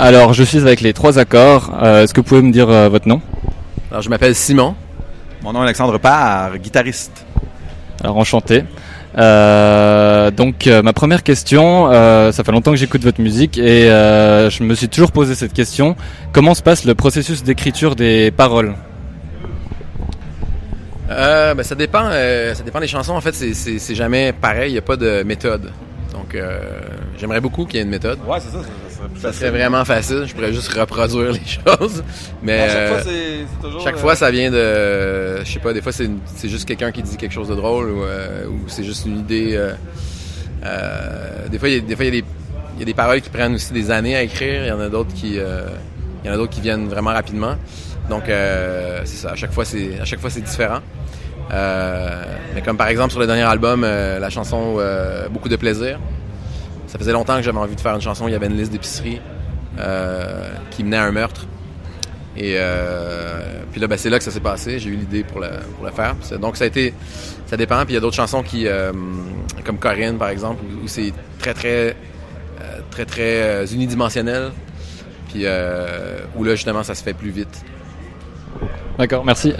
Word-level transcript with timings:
Alors, 0.00 0.32
je 0.32 0.44
suis 0.44 0.58
avec 0.58 0.80
les 0.80 0.92
trois 0.92 1.18
accords. 1.18 1.72
Euh, 1.82 2.04
Est-ce 2.04 2.14
que 2.14 2.20
vous 2.20 2.26
pouvez 2.26 2.42
me 2.42 2.52
dire 2.52 2.68
euh, 2.70 2.88
votre 2.88 3.08
nom? 3.08 3.20
Alors, 3.90 4.00
je 4.02 4.08
m'appelle 4.08 4.34
Simon. 4.36 4.76
Mon 5.42 5.52
nom 5.52 5.60
est 5.60 5.64
Alexandre 5.64 5.98
Parr, 5.98 6.56
guitariste. 6.58 7.24
Alors, 8.04 8.16
enchanté. 8.16 8.62
Euh, 9.16 10.30
donc, 10.30 10.68
euh, 10.68 10.82
ma 10.82 10.92
première 10.92 11.24
question, 11.24 11.90
euh, 11.90 12.30
ça 12.30 12.44
fait 12.44 12.52
longtemps 12.52 12.70
que 12.70 12.76
j'écoute 12.76 13.02
votre 13.02 13.20
musique 13.20 13.58
et 13.58 13.90
euh, 13.90 14.50
je 14.50 14.62
me 14.62 14.74
suis 14.76 14.88
toujours 14.88 15.10
posé 15.10 15.34
cette 15.34 15.52
question. 15.52 15.96
Comment 16.32 16.54
se 16.54 16.62
passe 16.62 16.84
le 16.84 16.94
processus 16.94 17.42
d'écriture 17.42 17.96
des 17.96 18.30
paroles? 18.30 18.74
Euh, 21.10 21.54
ben, 21.54 21.64
ça 21.64 21.74
dépend. 21.74 22.04
euh, 22.04 22.54
ça 22.54 22.62
dépend 22.62 22.78
des 22.78 22.86
chansons. 22.86 23.14
En 23.14 23.20
fait, 23.20 23.34
c'est- 23.34 23.94
jamais 23.96 24.32
pareil. 24.32 24.70
Il 24.70 24.74
n'y 24.74 24.78
a 24.78 24.82
pas 24.82 24.96
de 24.96 25.24
méthode. 25.24 25.72
Donc, 26.12 26.36
euh, 26.36 26.60
j'aimerais 27.18 27.40
beaucoup 27.40 27.64
qu'il 27.64 27.76
y 27.76 27.78
ait 27.80 27.84
une 27.84 27.90
méthode. 27.90 28.18
Ouais, 28.28 28.38
c'est 28.40 28.52
ça, 28.56 28.62
ça, 29.20 29.32
serait 29.32 29.50
vraiment 29.50 29.84
facile. 29.84 30.24
Je 30.26 30.34
pourrais 30.34 30.52
juste 30.52 30.72
reproduire 30.72 31.32
les 31.32 31.40
choses. 31.78 32.02
Mais 32.42 32.60
À 32.60 32.68
chaque 32.68 32.88
fois, 32.88 33.12
euh, 33.12 33.44
c'est 33.52 33.62
toujours. 33.62 33.80
chaque 33.82 33.94
euh, 33.96 33.98
fois, 33.98 34.14
ça 34.16 34.30
vient 34.30 34.50
de. 34.50 35.44
Je 35.44 35.52
sais 35.52 35.58
pas. 35.60 35.72
Des 35.72 35.82
fois, 35.82 35.92
c'est 35.92 36.08
juste 36.48 36.66
quelqu'un 36.66 36.90
qui 36.92 37.02
dit 37.02 37.16
quelque 37.16 37.32
chose 37.34 37.48
de 37.48 37.54
drôle 37.54 37.90
ou, 37.90 38.02
euh, 38.04 38.46
ou 38.46 38.60
c'est 38.68 38.84
juste 38.84 39.06
une 39.06 39.18
idée. 39.18 39.50
euh, 39.56 39.72
euh, 40.64 41.48
des 41.48 41.58
fois, 41.58 41.68
il 41.68 41.74
y 41.74 41.78
a- 41.78 41.80
des 41.80 41.96
fois, 41.96 42.04
il 42.04 42.14
y 42.14 42.18
a 42.18 42.20
des 42.20 42.26
il 42.76 42.80
y 42.80 42.82
a 42.82 42.86
des 42.86 42.94
paroles 42.94 43.20
qui 43.20 43.30
prennent 43.30 43.54
aussi 43.54 43.72
des 43.72 43.90
années 43.90 44.14
à 44.14 44.22
écrire. 44.22 44.62
Il 44.64 44.68
y 44.68 44.72
en 44.72 44.78
a 44.80 44.88
d'autres 44.88 45.12
qui, 45.12 45.38
euh, 45.38 45.62
il 46.22 46.28
y 46.28 46.30
en 46.30 46.34
a 46.34 46.36
d'autres 46.36 46.52
qui 46.52 46.60
viennent 46.60 46.88
vraiment 46.88 47.10
rapidement. 47.10 47.56
Donc, 48.08 48.28
euh, 48.28 49.00
c'est 49.04 49.16
ça. 49.16 49.30
À 49.32 49.34
chaque 49.34 49.52
fois, 49.52 49.64
c'est 49.64 49.98
à 50.00 50.04
chaque 50.04 50.20
fois, 50.20 50.30
c'est 50.30 50.40
différent. 50.42 50.78
Euh, 51.52 52.22
mais 52.54 52.60
comme 52.62 52.76
par 52.76 52.88
exemple 52.88 53.10
sur 53.10 53.20
le 53.20 53.26
dernier 53.26 53.42
album, 53.42 53.82
euh, 53.84 54.18
la 54.18 54.30
chanson 54.30 54.76
euh, 54.78 55.28
Beaucoup 55.28 55.48
de 55.48 55.56
plaisir. 55.56 55.98
Ça 56.88 56.98
faisait 56.98 57.12
longtemps 57.12 57.36
que 57.36 57.42
j'avais 57.42 57.58
envie 57.58 57.76
de 57.76 57.80
faire 57.80 57.94
une 57.94 58.00
chanson. 58.00 58.26
Il 58.28 58.32
y 58.32 58.34
avait 58.34 58.46
une 58.46 58.56
liste 58.56 58.72
d'épicerie 58.72 59.20
euh, 59.78 60.50
qui 60.70 60.82
menait 60.82 60.96
à 60.96 61.04
un 61.04 61.12
meurtre. 61.12 61.46
Et 62.36 62.54
euh, 62.56 63.62
puis 63.70 63.80
là, 63.80 63.86
ben, 63.88 63.98
c'est 63.98 64.10
là 64.10 64.18
que 64.18 64.24
ça 64.24 64.30
s'est 64.30 64.40
passé. 64.40 64.78
J'ai 64.78 64.90
eu 64.90 64.96
l'idée 64.96 65.22
pour 65.24 65.40
le 65.40 65.90
faire. 65.94 66.16
Donc 66.40 66.56
ça 66.56 66.64
a 66.64 66.66
été, 66.66 66.94
ça 67.46 67.56
dépend. 67.56 67.76
Puis 67.84 67.92
il 67.92 67.94
y 67.94 67.96
a 67.96 68.00
d'autres 68.00 68.16
chansons 68.16 68.42
qui, 68.42 68.66
euh, 68.66 68.92
comme 69.64 69.78
Corinne 69.78 70.16
par 70.18 70.28
exemple, 70.30 70.62
où, 70.82 70.88
c'est 70.88 71.12
très 71.38 71.54
très 71.54 71.94
très 72.90 73.04
très 73.04 73.72
unidimensionnel. 73.74 74.50
Puis 75.28 75.44
où 76.36 76.44
là 76.44 76.54
justement 76.54 76.82
ça 76.82 76.94
se 76.94 77.02
fait 77.02 77.12
plus 77.14 77.30
vite. 77.30 77.64
D'accord, 78.98 79.24
merci. 79.24 79.52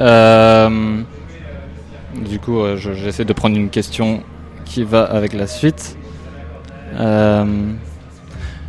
Du 2.24 2.38
coup, 2.40 2.62
je- 2.76 2.94
j'essaie 2.94 3.24
de 3.24 3.32
prendre 3.32 3.56
une 3.56 3.70
question 3.70 4.22
qui 4.64 4.82
va 4.82 5.02
avec 5.04 5.32
la 5.34 5.46
suite. 5.46 5.96
Euh, 6.94 7.72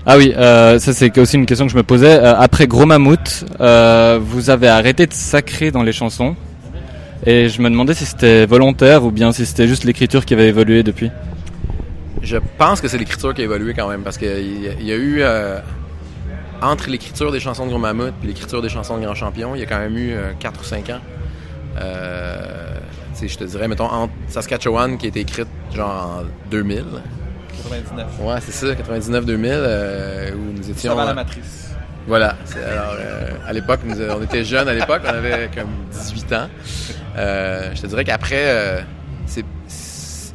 ah 0.06 0.18
oui, 0.18 0.34
euh, 0.36 0.80
ça 0.80 0.94
c'est 0.94 1.16
aussi 1.18 1.36
une 1.36 1.46
question 1.46 1.66
que 1.66 1.72
je 1.72 1.78
me 1.78 1.84
posais. 1.84 2.20
Euh, 2.20 2.36
après 2.36 2.68
Gros 2.68 2.86
Mammouth, 2.86 3.46
vous 3.60 4.50
avez 4.50 4.68
arrêté 4.68 5.06
de 5.08 5.14
sacrer 5.14 5.72
dans 5.72 5.84
les 5.84 5.92
chansons. 5.94 6.36
Et 7.26 7.50
je 7.50 7.62
me 7.62 7.70
demandais 7.70 7.94
si 7.94 8.06
c'était 8.06 8.46
volontaire 8.46 9.04
ou 9.04 9.12
bien 9.12 9.32
si 9.34 9.46
c'était 9.46 9.68
juste 9.68 9.84
l'écriture 9.84 10.26
qui 10.26 10.34
avait 10.34 10.48
évolué 10.48 10.84
depuis. 10.84 11.12
Je 12.22 12.38
pense 12.58 12.80
que 12.80 12.88
c'est 12.88 12.98
l'écriture 12.98 13.34
qui 13.34 13.42
a 13.42 13.44
évolué 13.44 13.74
quand 13.74 13.90
même 13.90 14.02
parce 14.04 14.18
qu'il 14.18 14.28
y, 14.82 14.92
a- 14.92 14.96
eu 14.96 15.22
entre 16.62 16.90
l'écriture 16.90 17.32
des 17.32 17.40
chansons 17.40 17.66
de 17.66 17.70
Gros 17.72 17.80
Mammouth 17.80 18.14
et 18.24 18.28
l'écriture 18.28 18.62
des 18.62 18.70
chansons 18.70 18.98
de 18.98 19.04
Grand 19.04 19.16
Champion, 19.16 19.54
il 19.56 19.60
y 19.60 19.64
a 19.64 19.66
quand 19.66 19.80
même 19.80 19.98
eu 19.98 20.14
4 20.40 20.62
ou 20.62 20.64
5 20.64 20.90
ans. 20.92 21.00
Je 23.22 23.36
te 23.38 23.44
dirais, 23.44 23.68
mettons, 23.68 23.86
entre 23.86 24.14
Saskatchewan 24.30 24.98
qui 24.98 25.08
a 25.08 25.10
été 25.10 25.20
écrite 25.20 25.48
genre 25.76 26.22
en 26.22 26.50
2000. 26.52 26.84
99. 27.64 28.08
Ouais, 28.22 28.36
c'est 28.42 28.52
ça, 28.52 28.68
99-2000, 28.74 29.46
euh, 29.52 30.32
où 30.34 30.54
nous 30.58 30.70
étions. 30.70 30.92
Avant 30.94 31.06
la 31.06 31.14
matrice. 31.14 31.70
voilà. 32.08 32.36
Alors, 32.56 32.96
euh, 33.00 33.30
à 33.48 33.54
l'époque, 33.54 33.82
nous- 33.84 34.02
on 34.02 34.22
était 34.24 34.44
jeunes 34.44 34.68
à 34.68 34.74
l'époque, 34.74 35.02
on 35.06 35.10
avait 35.10 35.50
comme 35.54 35.70
18 35.92 36.34
ans. 36.34 36.48
Euh, 37.18 37.72
je 37.76 37.82
te 37.82 37.88
dirais 37.88 38.04
qu'après, 38.04 38.84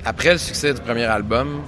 après 0.05 0.33
le 0.33 0.39
succès 0.39 0.75
du 0.75 0.81
premier 0.81 1.05
album, 1.05 1.63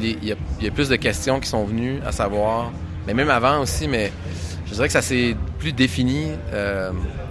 il, 0.00 0.24
y 0.24 0.32
a, 0.32 0.36
il 0.60 0.64
y 0.64 0.68
a 0.68 0.70
plus 0.70 0.88
de 0.88 0.96
questions 0.96 1.40
qui 1.40 1.48
sont 1.48 1.64
venues, 1.64 1.98
à 2.06 2.12
savoir, 2.12 2.72
mais 3.06 3.14
même 3.14 3.30
avant 3.30 3.60
aussi, 3.60 3.88
mais 3.88 4.12
je 4.66 4.74
dirais 4.74 4.86
que 4.86 4.92
ça 4.92 5.02
s'est 5.02 5.36
plus 5.58 5.72
défini, 5.72 6.28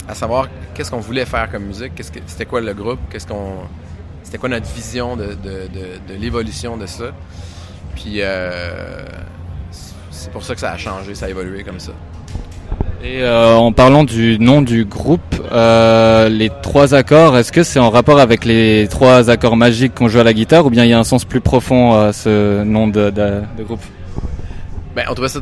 à 0.08 0.16
savoir 0.16 0.48
qu'est-ce 0.74 0.90
qu'on 0.92 1.00
voulait 1.00 1.26
faire 1.26 1.50
comme 1.52 1.64
musique, 1.66 1.94
qu'est-ce 1.96 2.12
que, 2.12 2.20
c'était 2.26 2.46
quoi 2.46 2.62
le 2.62 2.74
groupe, 2.74 3.00
qu'est-ce 3.12 3.28
qu'on, 3.28 3.58
c'était 4.32 4.40
quoi 4.40 4.48
notre 4.48 4.74
vision 4.74 5.18
de, 5.18 5.36
l'évolution 6.18 6.78
de 6.78 6.86
ça? 6.86 7.12
Puis 7.96 8.20
euh, 8.20 9.04
c'est 10.10 10.32
pour 10.32 10.42
ça 10.42 10.54
que 10.54 10.62
ça 10.62 10.72
a 10.72 10.78
changé, 10.78 11.16
ça 11.16 11.26
a 11.26 11.30
évolué 11.30 11.64
comme 11.66 11.82
ça. 11.82 11.92
Et 13.04 13.24
euh, 13.24 13.58
en 13.58 13.74
parlant 13.74 14.06
du 14.06 14.40
nom 14.40 14.62
du 14.62 14.86
groupe, 14.86 15.36
euh, 15.52 16.30
les 16.30 16.50
trois 16.64 16.96
accords, 16.96 17.38
est-ce 17.38 17.52
que 17.52 17.64
c'est 17.64 17.80
en 17.80 17.90
rapport 17.90 18.22
avec 18.22 18.46
les 18.46 18.88
trois 18.90 19.30
accords 19.30 19.58
magiques 19.58 19.96
qu'on 19.96 20.08
joue 20.08 20.20
à 20.20 20.24
la 20.24 20.32
guitare 20.32 20.66
ou 20.66 20.70
bien 20.70 20.86
il 20.86 20.92
y 20.92 20.94
a 20.94 21.00
un 21.00 21.04
sens 21.04 21.26
plus 21.26 21.42
profond 21.42 22.00
à 22.00 22.14
ce 22.14 22.64
nom 22.64 22.88
de 22.88 23.12
groupe? 23.60 23.82
Ben, 24.96 25.06
on 25.10 25.14
trouvait 25.14 25.30
ça, 25.30 25.40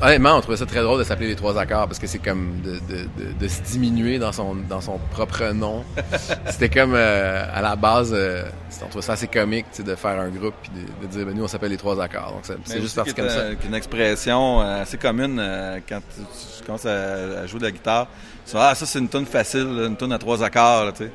honnêtement, 0.00 0.36
on 0.36 0.40
trouvait 0.40 0.56
ça 0.56 0.66
très 0.66 0.80
drôle 0.80 0.98
de 0.98 1.04
s'appeler 1.04 1.26
les 1.28 1.34
trois 1.34 1.58
accords 1.58 1.86
parce 1.88 1.98
que 1.98 2.06
c'est 2.06 2.20
comme 2.20 2.60
de, 2.62 2.74
de, 2.74 3.02
de, 3.18 3.32
de 3.40 3.48
se 3.48 3.60
diminuer 3.62 4.18
dans 4.20 4.30
son, 4.30 4.54
dans 4.54 4.80
son 4.80 4.98
propre 5.10 5.52
nom. 5.52 5.84
C'était 6.46 6.68
comme, 6.68 6.94
euh, 6.94 7.44
à 7.52 7.62
la 7.62 7.74
base, 7.74 8.12
euh, 8.14 8.44
on 8.84 8.86
trouvait 8.88 9.02
ça 9.02 9.14
assez 9.14 9.26
comique, 9.26 9.66
de 9.84 9.94
faire 9.96 10.20
un 10.20 10.28
groupe 10.28 10.54
puis 10.62 10.70
de, 11.02 11.06
dire, 11.08 11.26
ben, 11.26 11.34
nous, 11.34 11.42
on 11.42 11.48
s'appelle 11.48 11.70
les 11.70 11.76
trois 11.76 12.00
accords. 12.00 12.30
Donc, 12.32 12.40
c'est 12.44 12.56
Mais 12.74 12.80
juste 12.80 13.02
qui 13.02 13.12
comme 13.14 13.28
ça. 13.28 13.46
une 13.66 13.74
expression 13.74 14.60
euh, 14.62 14.82
assez 14.82 14.98
commune 14.98 15.38
euh, 15.40 15.80
quand 15.88 15.98
tu, 15.98 16.22
tu 16.58 16.64
commences 16.64 16.86
à, 16.86 17.40
à 17.40 17.46
jouer 17.46 17.58
de 17.58 17.64
la 17.64 17.70
guitare. 17.72 18.06
Tu 18.46 18.52
dis, 18.52 18.56
ah, 18.60 18.74
ça, 18.74 18.86
c'est 18.86 18.98
une 19.00 19.08
tune 19.08 19.26
facile, 19.26 19.66
une 19.86 19.96
tune 19.96 20.12
à 20.12 20.18
trois 20.18 20.42
accords, 20.44 20.92
tu 20.92 21.04
sais. 21.04 21.12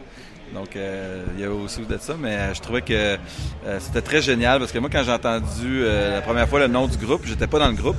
Donc, 0.53 0.75
euh, 0.75 1.25
il 1.35 1.41
y 1.41 1.45
a 1.45 1.51
aussi 1.51 1.81
de 1.81 1.97
ça, 1.97 2.13
mais 2.19 2.35
euh, 2.35 2.53
je 2.53 2.61
trouvais 2.61 2.81
que 2.81 2.93
euh, 2.93 3.17
c'était 3.79 4.01
très 4.01 4.21
génial 4.21 4.59
parce 4.59 4.71
que 4.71 4.79
moi, 4.79 4.89
quand 4.91 5.03
j'ai 5.03 5.11
entendu 5.11 5.83
la 5.83 6.21
première 6.21 6.47
fois 6.47 6.59
le 6.59 6.67
nom 6.67 6.87
du 6.87 6.97
groupe, 6.97 7.21
j'étais 7.25 7.47
pas 7.47 7.59
dans 7.59 7.67
le 7.67 7.75
groupe. 7.75 7.97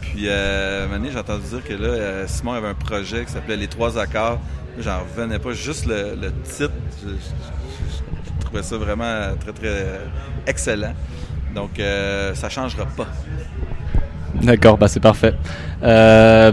Puis, 0.00 0.28
euh, 0.28 0.86
j'ai 1.10 1.18
entendu 1.18 1.44
dire 1.48 1.64
que 1.64 1.74
là, 1.74 2.26
Simon 2.26 2.52
avait 2.52 2.68
un 2.68 2.74
projet 2.74 3.24
qui 3.24 3.32
s'appelait 3.32 3.56
Les 3.56 3.68
Trois 3.68 3.98
Accords. 3.98 4.38
J'en 4.78 5.00
revenais 5.00 5.38
pas, 5.38 5.52
juste 5.52 5.86
le, 5.86 6.30
titre. 6.44 6.70
Je, 7.04 8.44
trouvais 8.44 8.62
ça 8.62 8.76
vraiment 8.76 9.34
très, 9.40 9.52
très 9.52 9.86
excellent. 10.46 10.94
Donc, 11.54 11.80
ça 12.34 12.48
changera 12.48 12.86
pas. 12.86 13.06
D'accord, 14.34 14.78
bah 14.78 14.88
c'est 14.88 15.00
parfait. 15.00 15.34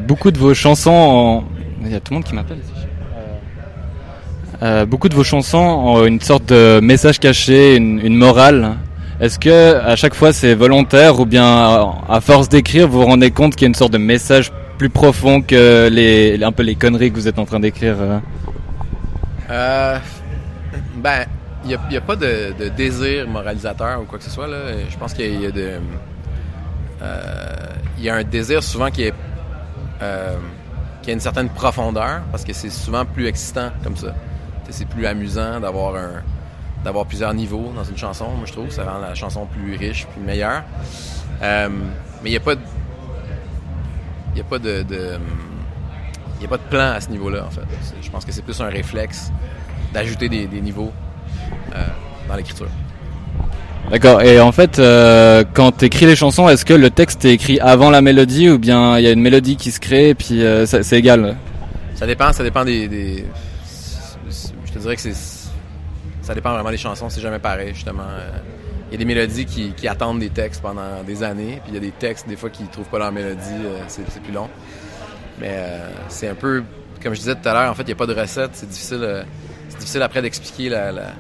Beaucoup 0.08 0.32
de 0.32 0.40
vos 0.40 0.54
chansons, 0.54 0.92
en- 0.92 1.44
il 1.84 1.92
y 1.92 1.96
a 1.96 2.00
tout 2.00 2.14
le 2.14 2.16
monde 2.16 2.24
qui 2.26 2.34
m'appelle. 2.34 2.60
Euh, 4.66 4.86
beaucoup 4.88 5.10
de 5.10 5.16
vos 5.16 5.24
chansons 5.24 5.58
ont 5.58 6.06
une 6.06 6.20
sorte 6.20 6.48
de 6.48 6.80
message 6.82 7.20
caché, 7.20 7.76
une, 7.76 8.16
morale. 8.16 8.78
Est-ce 9.20 9.38
que 9.38 9.76
à 9.76 9.96
chaque 9.96 10.16
fois 10.16 10.34
c'est 10.34 10.56
volontaire 10.56 11.20
ou 11.20 11.28
bien 11.28 11.94
à 12.10 12.20
force 12.20 12.50
d'écrire 12.50 12.88
vous 12.88 13.02
vous 13.02 13.06
rendez 13.06 13.30
compte 13.30 13.56
qu'il 13.56 13.62
y 13.62 13.66
a 13.66 13.68
une 13.68 13.76
sorte 13.76 13.94
de 13.94 14.00
message 14.00 14.52
plus 14.80 14.90
profond 14.90 15.42
que 15.42 15.88
les, 15.90 16.44
un 16.44 16.52
peu 16.52 16.64
les 16.64 16.74
conneries 16.76 17.12
que 17.12 17.16
vous 17.16 17.28
êtes 17.28 17.38
en 17.38 17.46
train 17.46 17.60
d'écrire 17.60 17.96
euh? 18.00 18.20
Euh, 19.52 20.00
ben, 20.98 21.26
il 21.64 21.78
n'y 21.90 21.98
a, 21.98 22.02
pas 22.02 22.16
de, 22.16 22.54
désir 22.76 23.28
moralisateur 23.28 24.02
ou 24.02 24.06
quoi 24.06 24.18
que 24.18 24.26
ce 24.26 24.32
soit. 24.32 24.48
Je 24.90 24.98
pense 24.98 25.14
qu'il 25.14 25.42
y, 25.42 25.46
a- 28.10 28.16
un 28.16 28.24
désir 28.24 28.64
souvent 28.64 28.90
qui 28.90 29.12
qui 31.04 31.10
a 31.12 31.14
une 31.14 31.20
certaine 31.20 31.50
profondeur 31.50 32.22
parce 32.32 32.44
que 32.44 32.52
c'est 32.52 32.72
souvent 32.72 33.06
plus 33.06 33.28
excitant 33.28 33.70
comme 33.84 33.96
ça. 33.96 34.16
C'est 34.70 34.88
plus 34.88 35.06
amusant 35.06 35.60
d'avoir 35.60 35.96
un 35.96 36.22
d'avoir 36.84 37.06
plusieurs 37.06 37.34
niveaux 37.34 37.72
dans 37.76 37.84
une 37.84 37.98
chanson. 37.98 38.26
Moi, 38.38 38.46
je 38.46 38.52
trouve 38.52 38.68
que 38.68 38.74
ça 38.74 38.84
rend 38.84 39.00
la 39.00 39.16
chanson 39.16 39.46
plus 39.48 39.76
riche, 39.76 40.06
plus 40.08 40.22
meilleure. 40.22 40.64
Euh, 41.42 41.70
mais 42.24 42.30
il 42.30 42.32
n'y 42.32 42.38
a 42.38 42.42
pas 42.42 42.56
de. 42.56 42.62
Il 44.36 44.42
a 44.42 44.44
pas 44.44 44.60
de. 44.60 44.84
de 44.84 45.18
il 46.38 46.40
n'y 46.42 46.46
a 46.46 46.50
pas 46.50 46.58
de 46.58 46.70
plan 46.70 46.92
à 46.92 47.00
ce 47.02 47.10
niveau-là, 47.10 47.46
en 47.46 47.50
fait. 47.50 47.62
Je 48.02 48.10
pense 48.12 48.26
que 48.26 48.32
c'est 48.32 48.42
plus 48.44 48.60
un 48.62 48.68
réflexe 48.68 49.32
d'ajouter 49.94 50.28
des, 50.28 50.48
des 50.48 50.60
niveaux 50.62 50.92
euh, 51.74 51.78
dans 52.28 52.36
l'écriture. 52.36 52.68
D'accord. 53.90 54.22
Et 54.22 54.42
en 54.42 54.52
fait, 54.52 54.78
euh, 54.80 55.44
quand 55.54 55.72
tu 55.78 55.86
écris 55.86 56.06
les 56.06 56.16
chansons, 56.16 56.50
est-ce 56.50 56.66
que 56.66 56.74
le 56.74 56.90
texte 56.90 57.24
est 57.24 57.32
écrit 57.34 57.60
avant 57.62 57.90
la 57.90 58.02
mélodie 58.02 58.50
ou 58.50 58.58
bien 58.60 58.98
il 58.98 59.06
y 59.06 59.08
a 59.08 59.12
une 59.12 59.22
mélodie 59.22 59.56
qui 59.56 59.72
se 59.72 59.80
crée 59.80 60.10
et 60.10 60.16
puis 60.16 60.44
euh, 60.44 60.66
c'est 60.66 60.98
égal? 60.98 61.38
Ça 61.96 62.06
dépend, 62.06 62.34
ça 62.34 62.44
dépend 62.44 62.66
des. 62.66 62.88
des- 62.88 63.26
dirais 64.86 64.96
que 64.96 65.02
c'est. 65.02 65.14
Ça 66.22 66.34
dépend 66.34 66.54
vraiment 66.54 66.72
des 66.72 66.78
chansons, 66.78 67.10
c'est 67.10 67.22
jamais 67.22 67.40
pareil, 67.40 67.74
justement. 67.76 68.04
Euh, 68.10 68.30
Il 68.90 68.94
y 68.94 68.96
a 68.96 68.98
des 69.00 69.06
mélodies 69.06 69.46
qui, 69.46 69.74
qui 69.74 69.88
attendent 69.88 70.20
des 70.20 70.30
textes 70.30 70.62
pendant 70.62 71.04
des 71.06 71.22
années, 71.24 71.60
puis 71.64 71.70
il 71.70 71.74
y 71.74 71.78
a 71.78 71.80
des 71.82 71.92
textes, 71.92 72.28
des 72.28 72.36
fois, 72.36 72.50
qui 72.50 72.64
trouvent 72.66 72.88
pas 72.88 73.00
leur 73.00 73.12
mélodie, 73.12 73.40
euh, 73.64 73.80
c'est 73.88 74.04
c'est 74.10 74.22
plus 74.22 74.34
long. 74.34 74.50
Mais 75.40 75.50
euh, 75.52 75.90
c'est 76.08 76.30
un 76.30 76.36
peu. 76.36 76.64
Comme 77.04 77.14
je 77.14 77.20
disais 77.20 77.36
tout 77.36 77.48
à 77.50 77.54
l'heure, 77.54 77.70
en 77.72 77.76
fait, 77.76 77.84
il 77.84 77.88
n'y 77.88 77.92
a 77.94 77.96
pas 77.96 78.06
de 78.08 78.14
recette, 78.16 78.52
c'est 78.54 78.70
difficile, 78.70 79.00
euh, 79.04 79.24
c'est 79.70 79.78
difficile 79.80 80.02
après 80.02 80.22
d'expliquer 80.22 80.70
la, 80.70 80.92
la- 80.92 81.14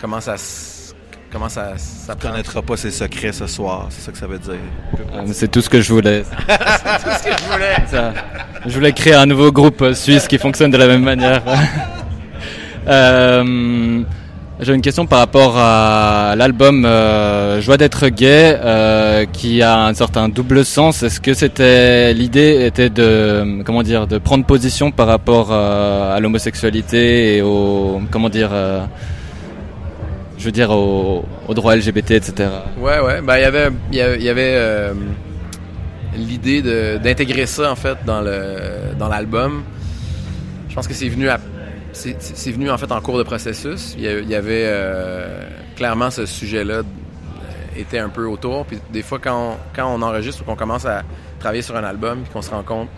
comment 0.00 0.20
ça 0.20 0.36
se- 0.38 0.94
comment 1.32 1.48
ça, 1.50 1.76
ça 1.76 2.14
Tu 2.14 2.26
connaîtras 2.26 2.62
pas 2.62 2.76
ses 2.78 2.90
secrets 2.90 3.32
ce 3.32 3.46
soir, 3.46 3.88
c'est 3.90 4.00
ça 4.02 4.12
que 4.12 4.18
ça 4.18 4.26
veut 4.26 4.38
dire. 4.38 4.54
Ah, 5.14 5.20
c'est 5.32 5.50
tout 5.50 5.60
ce 5.60 5.68
que 5.68 5.80
je 5.82 5.92
voulais. 5.92 6.22
tout 6.48 7.10
ce 7.18 7.22
que 7.24 7.36
je 7.36 7.52
voulais. 7.52 7.76
Ça. 7.90 8.14
Je 8.64 8.72
voulais 8.74 8.92
créer 8.92 9.14
un 9.14 9.26
nouveau 9.26 9.50
groupe 9.52 9.92
suisse 9.92 10.26
qui 10.28 10.38
fonctionne 10.38 10.70
de 10.70 10.78
la 10.78 10.86
même 10.86 11.02
manière. 11.02 11.42
Euh, 12.86 14.02
J'ai 14.58 14.72
une 14.72 14.80
question 14.80 15.04
par 15.06 15.18
rapport 15.18 15.58
à 15.58 16.34
l'album 16.34 16.86
euh, 16.86 17.60
Joie 17.60 17.76
d'être 17.76 18.08
gay, 18.08 18.56
euh, 18.58 19.26
qui 19.30 19.60
a 19.60 19.84
un 19.84 19.92
certain 19.92 20.30
double 20.30 20.64
sens. 20.64 21.02
Est-ce 21.02 21.20
que 21.20 21.34
c'était 21.34 22.14
l'idée 22.14 22.64
était 22.64 22.88
de 22.88 23.62
comment 23.64 23.82
dire 23.82 24.06
de 24.06 24.16
prendre 24.16 24.46
position 24.46 24.90
par 24.92 25.08
rapport 25.08 25.48
euh, 25.50 26.16
à 26.16 26.20
l'homosexualité 26.20 27.36
et 27.36 27.42
au 27.42 28.00
comment 28.10 28.30
dire 28.30 28.50
je 30.38 30.44
veux 30.44 30.52
dire 30.52 30.70
au, 30.70 31.24
au 31.48 31.54
droit 31.54 31.76
LGBT 31.76 32.12
etc. 32.12 32.48
Ouais, 32.78 32.98
ouais. 33.00 33.20
Ben, 33.22 33.36
il 33.36 33.42
y 33.42 33.44
avait, 33.44 33.68
il 33.92 34.22
y 34.22 34.28
avait, 34.30 34.92
l'idée 36.16 36.62
d'intégrer 37.02 37.44
ça, 37.44 37.70
en 37.70 37.76
fait, 37.76 37.98
dans 38.06 38.22
le 38.22 38.94
dans 38.98 39.08
l'album. 39.08 39.64
Je 40.70 40.74
pense 40.74 40.88
que 40.88 40.94
c'est 40.94 41.08
venu 41.08 41.28
à 41.28 41.38
c'est 41.96 42.50
venu 42.52 42.70
en 42.70 42.76
fait 42.78 42.90
en 42.92 43.00
cours 43.00 43.18
de 43.18 43.22
processus. 43.22 43.94
Il 43.98 44.04
y, 44.04 44.34
avait 44.34 44.64
euh, 44.66 45.48
clairement 45.76 46.10
ce 46.10 46.26
sujet-là 46.26 46.74
euh, 46.74 46.82
était 47.76 47.98
un 47.98 48.10
peu 48.10 48.26
autour. 48.26 48.66
Puis 48.66 48.78
des 48.92 49.02
fois, 49.02 49.18
quand 49.18 49.52
on, 49.52 49.56
quand 49.74 49.92
on 49.92 50.02
enregistre 50.02 50.42
ou 50.42 50.44
qu'on 50.44 50.56
commence 50.56 50.84
à 50.84 51.02
travailler 51.40 51.62
sur 51.62 51.74
un 51.76 51.84
album, 51.84 52.22
puis 52.22 52.32
qu'on 52.32 52.42
se 52.42 52.50
rend 52.50 52.62
compte 52.62 52.88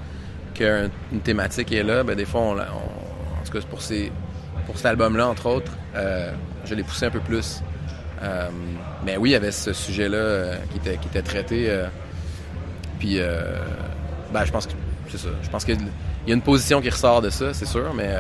qu'une 0.54 1.20
thématique 1.22 1.70
est 1.72 1.84
là, 1.84 2.02
ben 2.02 2.16
des 2.16 2.24
fois, 2.24 2.40
on, 2.40 2.56
on- 2.56 2.60
en 3.40 3.44
tout 3.44 3.52
cas 3.52 3.60
pour 3.70 3.80
ces 3.82 4.10
pour 4.66 4.76
cet 4.76 4.86
album-là, 4.86 5.28
entre 5.28 5.46
autres, 5.46 5.72
euh, 5.96 6.32
je 6.64 6.74
l'ai 6.74 6.82
poussé 6.82 7.06
un 7.06 7.10
peu 7.10 7.20
plus. 7.20 7.62
Mais 9.06 9.16
oui, 9.16 9.30
il 9.30 9.32
y 9.32 9.36
avait 9.36 9.52
ce 9.52 9.72
sujet-là 9.72 10.56
qui, 10.72 10.78
était, 10.78 10.96
qui 10.98 11.06
était 11.06 11.22
traité. 11.22 11.72
puis, 12.98 13.18
ben, 14.32 14.44
je 14.44 14.50
pense 14.50 14.68
c'est 15.08 15.18
ça. 15.18 15.28
Je 15.40 15.48
pense 15.48 15.64
qu'il 15.64 15.78
y 16.26 16.30
a 16.30 16.34
une 16.34 16.42
position 16.42 16.82
qui 16.82 16.90
ressort 16.90 17.22
de 17.22 17.30
ça, 17.30 17.54
c'est 17.54 17.64
sûr, 17.64 17.94
mais, 17.94 18.10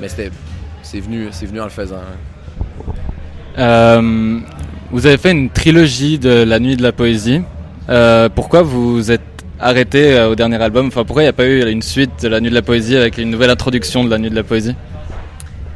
mais 0.00 0.08
c'était, 0.08 0.30
c'est 0.82 1.00
venu, 1.00 1.28
c'est 1.32 1.46
venu 1.46 1.60
en 1.60 1.64
le 1.64 1.70
faisant. 1.70 1.96
hein. 1.96 2.92
Euh, 3.58 4.40
vous 4.90 5.06
avez 5.06 5.18
fait 5.18 5.32
une 5.32 5.50
trilogie 5.50 6.18
de 6.18 6.44
La 6.44 6.58
Nuit 6.60 6.76
de 6.76 6.82
la 6.82 6.92
Poésie. 6.92 7.42
Euh, 7.88 8.28
pourquoi 8.28 8.62
vous 8.62 9.10
êtes 9.10 9.20
arrêté 9.58 10.16
euh, 10.16 10.30
au 10.30 10.34
dernier 10.34 10.62
album? 10.62 10.86
Enfin, 10.88 11.04
pourquoi 11.04 11.22
il 11.22 11.26
n'y 11.26 11.30
a 11.30 11.34
pas 11.34 11.46
eu 11.46 11.68
une 11.68 11.82
suite 11.82 12.22
de 12.22 12.28
La 12.28 12.40
Nuit 12.40 12.50
de 12.50 12.54
la 12.54 12.62
Poésie 12.62 12.96
avec 12.96 13.18
une 13.18 13.30
nouvelle 13.30 13.50
introduction 13.50 14.04
de 14.04 14.10
La 14.10 14.18
Nuit 14.18 14.30
de 14.30 14.36
la 14.36 14.44
Poésie? 14.44 14.74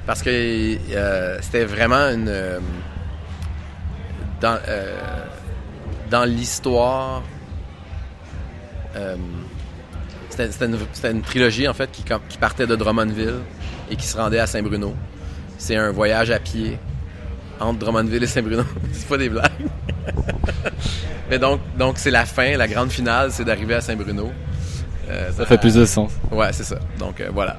Parce 0.06 0.22
que 0.22 0.30
euh, 0.30 1.38
c'était 1.40 1.64
vraiment 1.64 2.08
une. 2.10 2.30
dans 4.40 4.58
dans 6.10 6.24
l'histoire. 6.24 7.22
c'était 10.28 10.50
c'était 10.52 10.66
une, 10.66 10.78
c'était 10.92 11.10
une 11.12 11.22
trilogie 11.22 11.66
en 11.68 11.74
fait 11.74 11.90
qui, 11.90 12.04
qui 12.28 12.38
partait 12.38 12.66
de 12.66 12.76
Drummondville 12.76 13.40
et 13.92 13.96
qui 13.96 14.06
se 14.06 14.16
rendait 14.16 14.38
à 14.38 14.46
Saint-Bruno. 14.46 14.94
C'est 15.58 15.76
un 15.76 15.90
voyage 15.92 16.30
à 16.30 16.38
pied 16.38 16.78
entre 17.60 17.78
Drummondville 17.78 18.22
et 18.22 18.26
Saint-Bruno. 18.26 18.64
c'est 18.92 19.06
pas 19.08 19.18
des 19.18 19.28
blagues. 19.28 19.50
Mais 21.30 21.38
donc, 21.38 21.60
donc 21.78 21.94
c'est 21.98 22.10
la 22.10 22.24
fin, 22.24 22.56
la 22.56 22.66
grande 22.68 22.90
finale, 22.90 23.30
c'est 23.30 23.44
d'arriver 23.44 23.74
à 23.74 23.80
Saint-Bruno. 23.80 24.30
Euh, 25.10 25.30
Ça 25.36 25.46
fait 25.46 25.58
plus 25.58 25.74
de 25.74 25.84
sens. 25.84 26.10
Ouais, 26.30 26.48
c'est 26.52 26.64
ça. 26.64 26.76
Donc 26.98 27.20
euh, 27.20 27.28
voilà. 27.32 27.58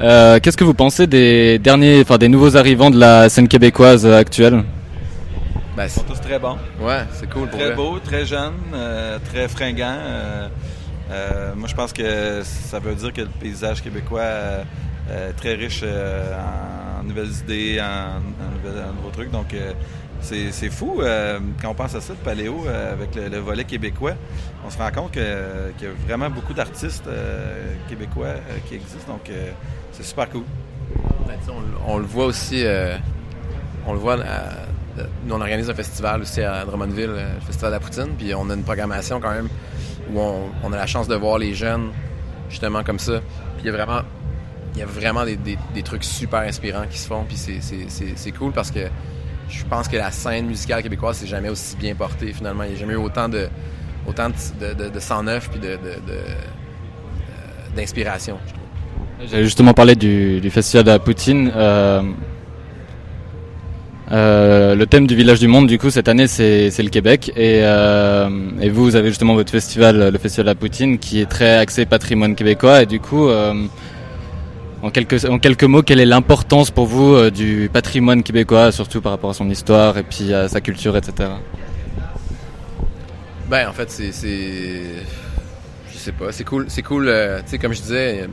Euh, 0.00 0.40
Qu'est-ce 0.40 0.56
que 0.56 0.64
vous 0.64 0.74
pensez 0.74 1.06
des 1.06 1.58
derniers, 1.58 2.00
enfin 2.02 2.18
des 2.18 2.28
nouveaux 2.28 2.56
arrivants 2.56 2.90
de 2.90 2.98
la 2.98 3.28
scène 3.28 3.46
québécoise 3.48 4.04
actuelle? 4.06 4.64
Ben, 5.76 5.84
Ils 5.84 5.90
sont 5.90 6.02
tous 6.02 6.20
très 6.20 6.38
bons. 6.38 6.56
ouais, 6.80 7.00
c'est 7.12 7.28
cool 7.30 7.48
pour 7.48 7.58
Très 7.58 7.68
vrai. 7.68 7.76
beaux, 7.76 7.98
très 8.00 8.26
jeunes, 8.26 8.52
euh, 8.74 9.18
très 9.32 9.48
fringants. 9.48 9.96
Euh, 11.10 11.12
euh, 11.12 11.54
moi, 11.54 11.68
je 11.68 11.74
pense 11.74 11.92
que 11.92 12.42
ça 12.42 12.78
veut 12.78 12.94
dire 12.94 13.12
que 13.12 13.20
le 13.22 13.28
paysage 13.28 13.82
québécois 13.82 14.20
euh, 14.20 14.64
euh, 15.10 15.30
est 15.30 15.32
très 15.34 15.54
riche 15.54 15.80
euh, 15.82 16.34
en, 17.00 17.02
nouvelles 17.04 17.30
idées, 17.44 17.80
en, 17.80 18.20
nouveaux 18.96 19.10
trucs. 19.12 19.30
Donc, 19.30 19.52
euh, 19.54 19.72
c'est 20.20 20.70
fou 20.70 21.00
euh, 21.02 21.38
quand 21.60 21.68
on 21.70 21.74
pense 21.74 21.94
à 21.94 22.00
ça, 22.00 22.14
le 22.14 22.18
paléo, 22.24 22.64
euh, 22.66 22.92
avec 22.92 23.14
le, 23.14 23.28
le 23.28 23.38
volet 23.38 23.64
québécois. 23.64 24.14
On 24.66 24.70
se 24.70 24.78
rend 24.78 24.90
compte 24.90 25.12
qu'il 25.12 25.22
y 25.22 25.86
a 25.86 25.90
vraiment 26.06 26.30
beaucoup 26.30 26.54
d'artistes 26.54 27.06
euh, 27.06 27.74
québécois 27.88 28.26
euh, 28.28 28.40
qui 28.66 28.76
existent. 28.76 29.12
Donc, 29.12 29.28
euh, 29.28 29.50
c'est 29.92 30.04
super 30.04 30.30
cool. 30.30 30.44
Ben, 31.28 31.36
on, 31.48 31.60
le- 31.60 31.66
on 31.86 31.98
le 31.98 32.06
voit 32.06 32.24
aussi, 32.26 32.64
euh, 32.64 32.96
on 33.86 33.92
le 33.92 33.98
voit, 33.98 34.18
euh, 34.18 34.50
nous 35.26 35.34
on 35.34 35.40
organise 35.40 35.68
un 35.68 35.74
festival 35.74 36.22
aussi 36.22 36.40
à 36.40 36.64
Drummondville, 36.64 37.10
euh, 37.10 37.34
le 37.34 37.40
Festival 37.40 37.72
de 37.72 37.76
la 37.76 37.80
Poutine, 37.80 38.14
puis 38.16 38.34
on 38.34 38.48
a 38.48 38.54
une 38.54 38.62
programmation 38.62 39.20
quand 39.20 39.32
même 39.32 39.48
où 40.12 40.20
on, 40.20 40.72
a 40.72 40.76
la 40.76 40.86
chance 40.86 41.08
de 41.08 41.14
voir 41.14 41.38
les 41.38 41.54
jeunes 41.54 41.90
justement 42.48 42.82
comme 42.82 42.98
ça. 42.98 43.20
Puis 43.56 43.64
il 43.64 43.66
y 43.66 43.68
a 43.68 43.72
vraiment, 43.72 44.02
il 44.74 44.80
y 44.80 44.82
a 44.82 44.86
vraiment 44.86 45.24
des, 45.24 45.82
trucs 45.82 46.04
super 46.04 46.40
inspirants 46.40 46.86
qui 46.90 46.98
se 46.98 47.06
font, 47.06 47.24
puis 47.24 47.36
c'est- 47.36 48.32
cool 48.32 48.52
parce 48.52 48.70
que 48.70 48.88
je 49.48 49.64
pense 49.64 49.88
que 49.88 49.96
la 49.96 50.10
scène 50.10 50.46
musicale 50.46 50.82
québécoise 50.82 51.18
s'est 51.18 51.26
jamais 51.26 51.48
aussi 51.48 51.76
bien 51.76 51.94
portée 51.94 52.32
finalement. 52.32 52.64
Il 52.64 52.70
n'y 52.70 52.76
a 52.76 52.78
jamais 52.78 52.94
eu 52.94 52.96
autant 52.96 53.28
de 53.28 53.48
autant 54.06 54.28
de, 54.28 54.74
de, 54.74 54.90
de, 54.90 54.98
euh, 54.98 56.34
d'inspiration, 57.74 58.38
je 59.20 59.42
justement 59.42 59.72
parler 59.72 59.94
du, 59.94 60.50
festival 60.50 60.84
de 60.84 60.98
Poutine. 60.98 61.50
Euh, 61.54 62.02
euh, 64.14 64.76
le 64.76 64.86
thème 64.86 65.08
du 65.08 65.16
village 65.16 65.40
du 65.40 65.48
monde, 65.48 65.66
du 65.66 65.76
coup, 65.76 65.90
cette 65.90 66.08
année, 66.08 66.28
c'est 66.28 66.70
le 66.78 66.88
Québec. 66.88 67.32
Et, 67.36 67.60
euh, 67.62 68.28
et 68.60 68.70
vous, 68.70 68.84
vous 68.84 68.96
avez 68.96 69.08
justement 69.08 69.34
votre 69.34 69.50
festival, 69.50 70.10
le 70.10 70.18
festival 70.18 70.46
de 70.46 70.50
la 70.50 70.54
Poutine, 70.54 70.98
qui 70.98 71.20
est 71.20 71.26
très 71.26 71.56
axé 71.56 71.84
patrimoine 71.84 72.36
québécois. 72.36 72.82
Et 72.82 72.86
du 72.86 73.00
coup, 73.00 73.28
euh, 73.28 73.54
en, 74.82 74.90
quelques, 74.90 75.64
mots, 75.64 75.82
quelle 75.82 75.98
est 75.98 76.06
l'importance 76.06 76.70
pour 76.70 76.86
vous 76.86 77.30
du 77.30 77.68
patrimoine 77.72 78.22
québécois, 78.22 78.70
surtout 78.70 79.00
par 79.00 79.10
rapport 79.12 79.30
à 79.30 79.34
son 79.34 79.50
histoire 79.50 79.98
et 79.98 80.04
puis 80.04 80.32
à 80.32 80.48
sa 80.48 80.60
culture, 80.60 80.96
etc. 80.96 81.30
Ben, 83.50 83.68
en 83.68 83.72
fait, 83.72 83.90
c'est. 83.90 84.12
Je 85.92 85.98
sais 85.98 86.12
pas. 86.12 86.30
C'est 86.30 86.44
cool. 86.44 86.66
C'est 86.68 86.82
cool. 86.82 87.06
tu 87.06 87.50
sais, 87.50 87.58
comme 87.58 87.72
je 87.72 87.80
disais, 87.80 88.28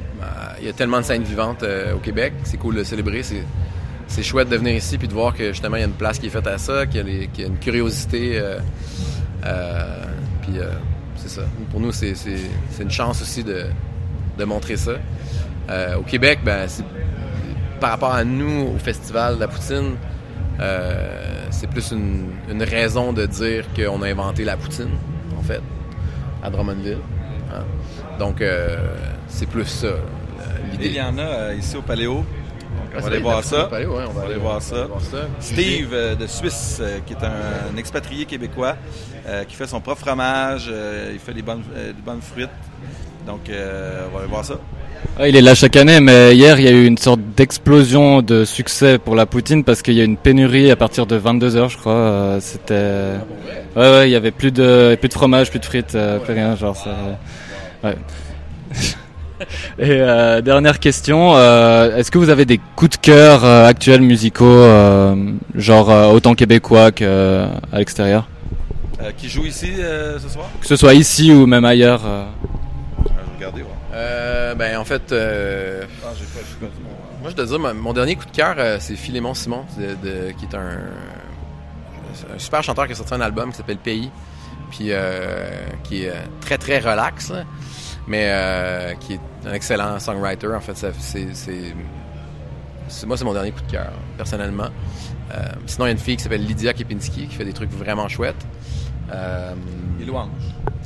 il 0.59 0.67
y 0.67 0.69
a 0.69 0.73
tellement 0.73 0.99
de 0.99 1.05
scènes 1.05 1.23
vivantes 1.23 1.65
au 1.95 1.99
Québec. 1.99 2.33
C'est 2.43 2.57
cool 2.57 2.75
de 2.75 2.83
célébrer. 2.83 3.23
C'est 4.11 4.23
chouette 4.23 4.49
de 4.49 4.57
venir 4.57 4.75
ici 4.75 4.97
puis 4.97 5.07
de 5.07 5.13
voir 5.13 5.33
que 5.33 5.53
justement, 5.53 5.77
il 5.77 5.79
y 5.79 5.83
a 5.83 5.87
une 5.87 5.93
place 5.93 6.19
qui 6.19 6.27
est 6.27 6.29
faite 6.29 6.47
à 6.47 6.57
ça, 6.57 6.85
qu'il 6.85 7.07
y 7.07 7.43
a, 7.43 7.47
une 7.47 7.57
curiosité. 7.57 8.37
euh, 8.37 8.59
euh, 9.45 10.03
puis, 10.41 10.59
euh, 10.59 10.69
c'est 11.15 11.29
ça. 11.29 11.43
Pour 11.71 11.79
nous, 11.79 11.93
c'est, 11.93 12.13
une 12.79 12.91
chance 12.91 13.21
aussi 13.21 13.43
de, 13.43 13.65
montrer 14.43 14.75
ça. 14.75 14.93
Au 15.97 16.01
Québec, 16.01 16.39
ben, 16.43 16.67
par 17.79 17.91
rapport 17.91 18.13
à 18.13 18.23
nous, 18.23 18.73
au 18.75 18.79
Festival 18.79 19.35
de 19.35 19.39
la 19.39 19.47
Poutine, 19.47 19.95
c'est 21.51 21.69
plus 21.69 21.91
une, 21.91 22.63
raison 22.63 23.13
de 23.13 23.25
dire 23.25 23.65
qu'on 23.73 24.01
a 24.01 24.09
inventé 24.09 24.43
la 24.43 24.57
poutine, 24.57 24.89
en 25.39 25.41
fait, 25.41 25.61
à 26.43 26.49
Drummondville. 26.49 26.97
hein. 27.53 27.63
Donc, 28.19 28.43
c'est 29.29 29.47
plus 29.47 29.65
ça, 29.65 29.93
il 30.79 30.93
y 30.93 31.01
en 31.01 31.17
a 31.17 31.53
ici 31.53 31.77
au 31.77 31.81
paléo. 31.81 32.25
Donc, 32.77 32.97
on 32.97 32.99
va 33.01 33.07
aller 33.07 33.19
voir 33.19 33.43
ça. 33.43 33.69
on 33.71 34.11
va 34.13 34.23
aller 34.25 34.35
voir. 34.37 34.61
Steve 35.39 35.89
euh, 35.93 36.15
de 36.15 36.27
Suisse, 36.27 36.79
euh, 36.81 36.99
qui 37.05 37.13
est 37.13 37.23
un, 37.23 37.73
un 37.73 37.77
expatrié 37.77 38.25
québécois, 38.25 38.75
euh, 39.27 39.43
qui 39.43 39.55
fait 39.55 39.67
son 39.67 39.81
propre 39.81 40.01
fromage, 40.01 40.69
euh, 40.71 41.11
il 41.13 41.19
fait 41.19 41.33
des 41.33 41.41
bonnes, 41.41 41.63
euh, 41.75 41.87
des 41.93 42.01
bonnes 42.01 42.21
fruites. 42.21 42.49
Donc, 43.27 43.49
euh, 43.49 44.05
on 44.09 44.13
va 44.15 44.19
aller 44.23 44.29
voir 44.29 44.43
ça. 44.45 44.55
Il 45.19 45.35
est 45.35 45.41
là 45.41 45.55
chaque 45.55 45.75
année, 45.75 45.99
mais 45.99 46.35
hier 46.35 46.59
il 46.59 46.65
y 46.65 46.67
a 46.67 46.71
eu 46.71 46.85
une 46.85 46.97
sorte 46.97 47.19
d'explosion 47.35 48.21
de 48.21 48.45
succès 48.45 48.97
pour 48.99 49.15
la 49.15 49.25
Poutine 49.25 49.63
parce 49.63 49.81
qu'il 49.81 49.95
y 49.95 50.01
a 50.01 50.03
une 50.03 50.15
pénurie 50.17 50.69
à 50.71 50.75
partir 50.75 51.05
de 51.07 51.15
22 51.15 51.49
h 51.49 51.69
je 51.69 51.77
crois. 51.77 51.93
euh, 51.93 52.39
C'était, 52.39 53.15
ouais, 53.75 53.81
ouais, 53.91 54.09
il 54.09 54.11
y 54.11 54.15
avait 54.15 54.31
plus 54.31 54.51
de 54.51 54.95
plus 54.99 55.09
de 55.09 55.13
fromage, 55.13 55.49
plus 55.49 55.59
de 55.59 55.65
frites, 55.65 55.95
euh, 55.95 56.19
plus 56.19 56.33
rien, 56.33 56.55
genre. 56.55 56.77
Ouais. 57.83 57.95
Et 59.79 59.89
euh, 60.01 60.41
dernière 60.41 60.79
question, 60.79 61.35
euh, 61.35 61.95
est-ce 61.97 62.11
que 62.11 62.17
vous 62.17 62.29
avez 62.29 62.45
des 62.45 62.59
coups 62.75 62.91
de 62.97 63.01
cœur 63.01 63.43
euh, 63.45 63.65
actuels 63.67 64.01
musicaux, 64.01 64.45
euh, 64.45 65.15
genre 65.55 65.89
euh, 65.89 66.07
autant 66.11 66.33
québécois 66.35 66.91
qu'à 66.91 67.47
l'extérieur, 67.73 68.27
Euh, 69.01 69.11
qui 69.17 69.29
joue 69.29 69.45
ici 69.45 69.71
euh, 69.79 70.19
ce 70.19 70.29
soir? 70.29 70.47
que 70.59 70.67
ce 70.67 70.75
soit 70.75 70.93
ici 70.93 71.31
ou 71.31 71.45
même 71.47 71.65
ailleurs 71.65 72.01
euh. 72.05 72.25
Ah, 72.25 73.03
je 73.07 73.09
vais 73.09 73.35
regarder, 73.37 73.61
voir. 73.61 73.75
Euh, 73.93 74.55
ben, 74.55 74.77
en 74.77 74.85
fait, 74.85 75.11
euh, 75.11 75.83
Ah, 76.03 76.07
pas, 76.59 76.67
moi, 77.21 77.29
je 77.31 77.35
dois 77.35 77.45
dire, 77.45 77.59
mon- 77.59 77.73
mon 77.73 77.93
dernier 77.93 78.15
coup 78.15 78.25
de 78.25 78.31
cœur, 78.35 78.55
c'est 78.79 78.95
Philémon 78.95 79.33
Simon, 79.33 79.63
de, 79.77 79.95
de- 80.07 80.31
qui 80.31 80.45
est 80.45 80.55
un, 80.55 80.77
un 82.35 82.39
super 82.39 82.61
chanteur 82.63 82.85
qui 82.87 82.93
a 82.93 82.95
sorti 82.95 83.13
un 83.13 83.21
album 83.21 83.51
qui 83.51 83.57
s'appelle 83.57 83.77
Pays, 83.77 84.09
puis 84.69 84.87
euh, 84.89 85.49
qui 85.83 86.03
est 86.05 86.13
très, 86.39 86.57
très 86.57 86.79
relax, 86.79 87.31
mais 88.07 88.25
euh, 88.29 88.93
qui 88.99 89.13
est 89.13 89.19
un 89.45 89.53
excellent 89.53 89.99
songwriter. 89.99 90.53
En 90.55 90.59
fait, 90.59 90.75
c'est, 90.75 91.25
moi, 93.05 93.17
c'est 93.17 93.25
mon 93.25 93.33
dernier 93.33 93.51
coup 93.51 93.61
de 93.61 93.71
cœur, 93.71 93.91
personnellement. 94.17 94.69
sinon, 95.65 95.85
il 95.85 95.89
y 95.89 95.91
a 95.91 95.93
une 95.93 95.97
fille 95.97 96.17
qui 96.17 96.23
s'appelle 96.23 96.45
Lydia 96.45 96.73
Kepinski 96.73 97.27
qui 97.27 97.35
fait 97.35 97.45
des 97.45 97.53
trucs 97.53 97.71
vraiment 97.71 98.07
chouettes. 98.07 98.45
Les 99.99 100.05
louanges. 100.05 100.29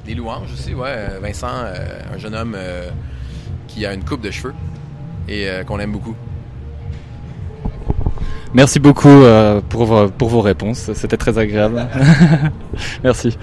Les 0.05 0.13
louanges 0.13 0.51
aussi, 0.53 0.73
ouais. 0.73 1.07
Vincent, 1.21 1.47
un 1.47 2.17
jeune 2.17 2.35
homme 2.35 2.55
qui 3.67 3.85
a 3.85 3.93
une 3.93 4.03
coupe 4.03 4.21
de 4.21 4.31
cheveux 4.31 4.53
et 5.27 5.47
qu'on 5.65 5.79
aime 5.79 5.91
beaucoup. 5.91 6.15
Merci 8.53 8.79
beaucoup 8.79 9.23
pour, 9.69 10.11
pour 10.11 10.29
vos 10.29 10.41
réponses, 10.41 10.93
c'était 10.93 11.17
très 11.17 11.37
agréable. 11.37 11.87
Merci. 13.03 13.37